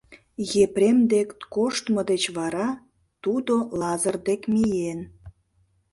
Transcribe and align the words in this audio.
Епрем 0.65 0.97
дек 1.11 1.29
коштмо 1.53 2.01
деч 2.11 2.23
вара 2.37 2.69
тудо 3.23 3.53
Лазыр 3.79 4.15
дек 4.27 4.41
миен. 4.53 4.99